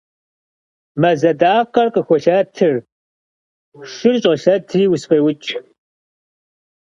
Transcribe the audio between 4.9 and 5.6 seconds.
усфӏеукӏ.